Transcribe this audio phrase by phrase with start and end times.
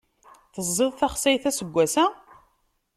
[0.53, 2.05] Teẓẓiḍ taxsayt aseggas-a?